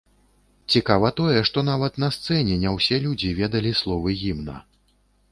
Цікава 0.75 1.09
тое, 1.19 1.35
што 1.49 1.63
нават 1.67 1.99
на 2.03 2.09
сцэне 2.15 2.55
не 2.63 2.71
ўсе 2.77 2.97
людзі 3.03 3.33
ведалі 3.41 3.75
словы 3.83 4.15
гімна. 4.23 4.57